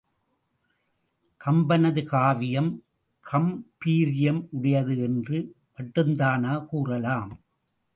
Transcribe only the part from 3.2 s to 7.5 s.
காம்பீர்யம் உடையது என்று மட்டுந்தானா கூறலாம்.